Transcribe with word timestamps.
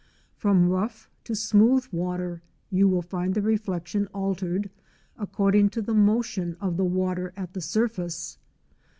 From 0.35 0.67
rough 0.67 1.11
to 1.25 1.35
smooth 1.35 1.85
water 1.91 2.41
you 2.71 2.87
will 2.89 3.03
find 3.03 3.35
the 3.35 3.41
reflection 3.43 4.07
altered 4.15 4.71
according 5.15 5.69
to 5.77 5.81
the 5.83 5.93
motion 5.93 6.57
of 6.59 6.75
the 6.75 6.83
water 6.85 7.33
at 7.37 7.53
the 7.53 7.61
surface. 7.61 8.39